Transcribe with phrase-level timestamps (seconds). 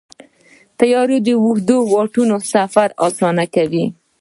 [0.79, 3.85] طیاره د اوږدو واټنونو سفر اسانه کوي.